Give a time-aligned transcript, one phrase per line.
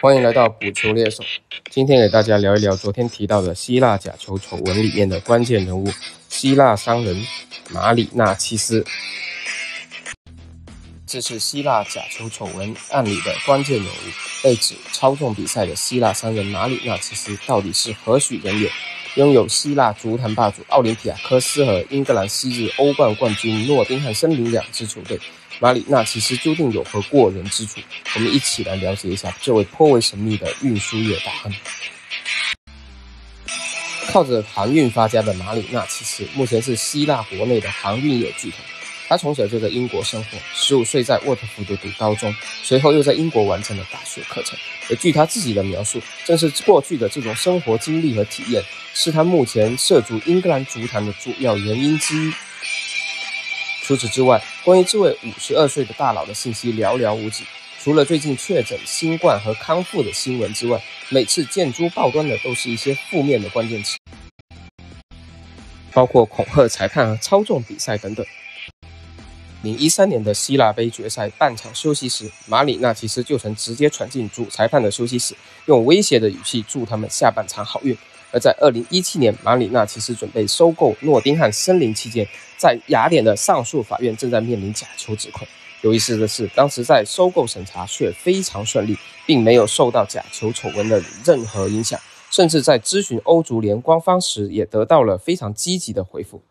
[0.00, 1.22] 欢迎来到补球猎手，
[1.70, 5.86] 今天给大家聊一聊昨天提到的希腊假球丑闻里面的关键人物——
[6.30, 7.22] 希腊商人
[7.70, 8.84] 马里纳奇斯。
[11.06, 18.70] 这是希腊假球丑闻案里的关键人物，被指操纵比赛的希腊商人马里纳奇斯到底是何许人也？
[19.16, 25.18] 拥有希腊足坛霸主奥林匹亚科斯和英格兰昔日欧冠冠军诺丁汉森林两支球队。
[25.58, 27.80] 马里纳其实究竟有何过人之处？
[28.14, 31.52] 我们一起来了解一下这位颇为神秘的运输业大亨。
[34.12, 38.56] 靠着航运发家的马里纳其实目前是希腊国内的航运业巨头。
[39.10, 42.32] 他从小就在英国生活，十五岁在沃特福德读高中，
[42.62, 44.56] 随后又在英国完成了大学课程。
[44.88, 48.62] 而据他自己的描述，正是过去的这种生活经历和体验，
[48.94, 52.32] 是他目前涉足英格兰足坛的主要原因之一。
[53.82, 57.42] 除此之外，关于这位五十二岁的大佬的信息寥寥无几。
[57.82, 63.98] 除了最近确诊新冠和康复的新闻之外，每次见诸报端的都是一些负面的关键词，
[65.92, 68.24] 包括恐吓裁判和操纵比赛等等。
[69.62, 75.34] 零一三年的希腊杯决赛半场休息时，马里纳奇斯就曾直接闯进主裁判的休息室，
[75.66, 77.94] 用威胁的语气祝他们下半场好运。
[78.32, 85.46] 而在二零一七年，马里纳其实准备收购诺丁汉森林期间，在雅典的上诉法院正在面临假球指控。
[85.82, 92.00] 有意思的是，当时在收购审查却非常顺利，并没有受到假球丑闻的任何影响，
[92.30, 96.42] 甚至在咨询欧足联官方时也得到了非常积极的回复。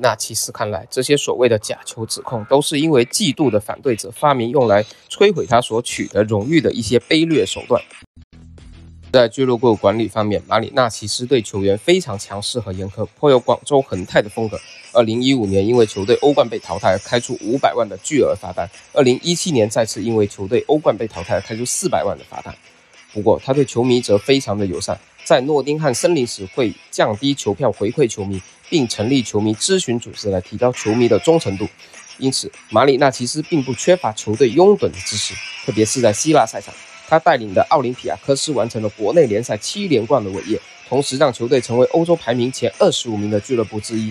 [0.00, 7.82] 那其实看来，这些所谓的假球指控，都是因为嫉妒的反对者发明用来摧毁他所取得荣誉的一些卑劣手段。
[9.10, 14.60] 在俱乐部管理方面，马里纳奇斯对球员非常强势和严苛，颇有广州恒泰的风格。
[14.92, 22.54] 二零一五年因为球队欧冠被淘汰而开出五百万的巨额罚单，二零一七年再次因为球队欧冠被淘汰而开出四百万的罚单。
[23.14, 28.40] 不过他对球迷则非常的友善，在诺丁汉森林时会降低球票回馈球迷，
[28.70, 31.68] 并成立球迷咨询组织来提高球迷的忠诚度。
[32.16, 35.34] 因此，马里纳其实并不缺乏球队拥趸的支持，
[35.66, 36.72] 特别是在希腊赛场。
[37.06, 40.58] 他带领的奥林匹亚科斯完成了国内联赛七连冠的伟业，
[40.88, 44.10] 同时让球队成为欧洲排名前二十五名的俱乐部之一。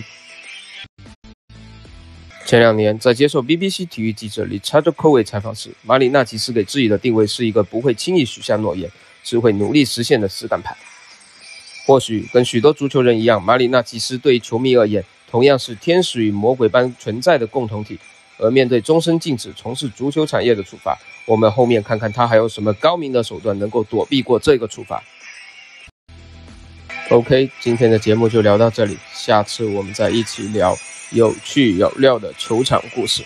[2.46, 8.88] 前两年，在接受 BBC 体育记者 Richard Coe 采访时，马里纳奇斯给自己的定位是一个不会轻易许下诺言，
[9.24, 10.76] 只会努力实现的实干派。
[11.88, 17.98] 或许跟许多足球人一样，马里纳吉斯对球迷而言，同样是天使与魔鬼般存在的共同体。
[18.36, 25.02] 而面对终身禁止从事足球产业的处罚，我们后面看看他还有什么高明的手段能够躲避过这个处罚。
[27.08, 30.76] OK，今天的节目就聊到这里，下次我们再一起聊
[31.12, 33.24] 有趣有料的球场故事。